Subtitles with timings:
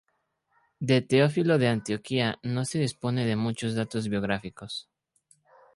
[0.79, 4.89] De Teófilo de Antioquía, no se dispone de muchos datos biográficos.